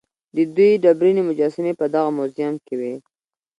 [0.35, 2.93] د دوی ډبرینې مجسمې په دغه موزیم کې وې.